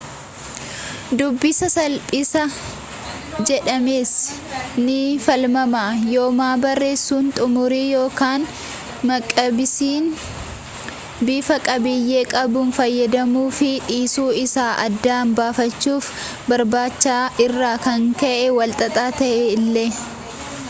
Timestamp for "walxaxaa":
18.59-19.09